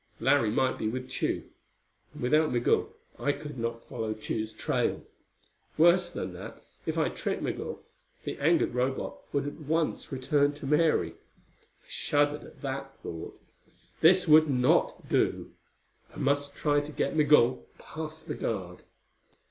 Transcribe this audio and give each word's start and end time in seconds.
Larry 0.19 0.49
might 0.49 0.79
be 0.79 0.87
with 0.87 1.11
Tugh, 1.11 1.43
and 2.11 2.23
without 2.23 2.51
Migul 2.51 2.89
I 3.19 3.33
could 3.33 3.59
not 3.59 3.83
follow 3.83 4.15
Tugh's 4.15 4.51
trail. 4.51 5.03
Worse 5.77 6.09
than 6.09 6.33
that, 6.33 6.59
if 6.87 6.97
I 6.97 7.09
tricked 7.09 7.43
Migul, 7.43 7.83
the 8.23 8.35
angered 8.39 8.73
Robot 8.73 9.19
would 9.31 9.45
at 9.45 9.59
once 9.59 10.11
return 10.11 10.53
to 10.53 10.65
Mary. 10.65 11.11
I 11.11 11.17
shuddered 11.87 12.43
at 12.45 12.55
the 12.55 12.61
thought. 13.03 13.39
That 14.01 14.27
would 14.27 14.49
not 14.49 15.07
do. 15.07 15.51
I 16.11 16.17
must 16.17 16.55
try 16.55 16.79
to 16.79 16.91
get 16.91 17.15
Migul 17.15 17.67
past 17.77 18.27
the 18.27 18.33
guard. 18.33 18.79